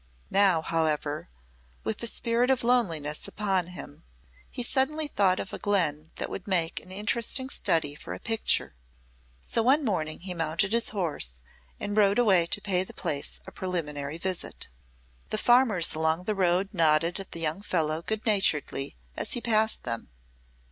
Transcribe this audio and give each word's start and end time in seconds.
Now, 0.31 0.63
however, 0.63 1.29
with 1.83 1.99
the 1.99 2.07
spirit 2.07 2.49
of 2.49 2.63
loneliness 2.63 3.27
upon 3.27 3.67
him, 3.67 4.03
he 4.49 4.63
suddenly 4.63 5.07
thought 5.07 5.39
of 5.39 5.53
a 5.53 5.59
glen 5.59 6.09
that 6.15 6.27
would 6.27 6.47
make 6.47 6.79
an 6.79 6.91
interesting 6.91 7.49
study 7.51 7.93
for 7.93 8.15
a 8.15 8.19
picture; 8.19 8.73
so 9.41 9.61
one 9.61 9.85
morning 9.85 10.21
he 10.21 10.33
mounted 10.33 10.73
his 10.73 10.89
horse 10.89 11.39
and 11.79 11.95
rode 11.95 12.17
away 12.17 12.47
to 12.47 12.59
pay 12.59 12.83
the 12.83 12.95
place 12.95 13.39
a 13.45 13.51
preliminary 13.51 14.17
visit. 14.17 14.69
The 15.29 15.37
farmers 15.37 15.93
along 15.93 16.23
the 16.23 16.33
road 16.33 16.69
nodded 16.73 17.19
at 17.19 17.31
the 17.31 17.39
young 17.39 17.61
fellow 17.61 18.01
good 18.01 18.25
naturedly 18.25 18.97
as 19.15 19.33
he 19.33 19.39
passed 19.39 19.83
them. 19.83 20.09